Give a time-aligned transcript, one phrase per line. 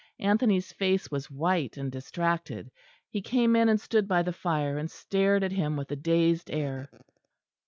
[0.17, 2.71] Anthony's face was white and distracted;
[3.11, 6.49] he came in and stood by the fire, and stared at him with a dazed
[6.49, 6.89] air.